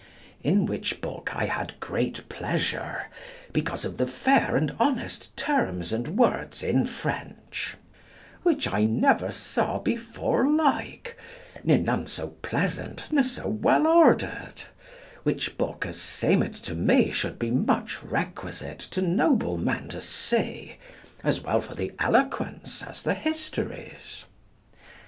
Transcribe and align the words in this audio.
In 0.43 0.65
which 0.65 0.99
book 0.99 1.29
I 1.35 1.45
had 1.45 1.79
great 1.79 2.27
pleasure 2.27 3.03
because 3.53 3.85
of 3.85 3.97
the 3.97 4.07
fair 4.07 4.55
and 4.55 4.75
honest 4.79 5.37
terms 5.37 5.93
and 5.93 6.17
words 6.17 6.63
in 6.63 6.87
French; 6.87 7.77
which 8.41 8.67
I 8.67 8.85
never 8.85 9.31
saw 9.31 9.77
before 9.77 10.47
like, 10.49 11.15
ne 11.63 11.77
none 11.77 12.07
so 12.07 12.29
pleasant 12.41 13.11
ne 13.11 13.21
so 13.21 13.47
well 13.47 13.85
ordered; 13.85 14.63
which 15.21 15.55
book 15.55 15.85
as 15.85 16.01
seemed 16.01 16.55
to 16.63 16.73
me 16.73 17.11
should 17.11 17.37
be 17.37 17.51
much 17.51 18.01
requisite 18.01 18.79
to 18.79 19.03
noble 19.03 19.59
men 19.59 19.87
to 19.89 20.01
see, 20.01 20.77
as 21.23 21.41
well 21.41 21.61
for 21.61 21.75
the 21.75 21.91
eloquence 21.99 22.81
as 22.81 23.03
the 23.03 23.13
histories. 23.13 24.25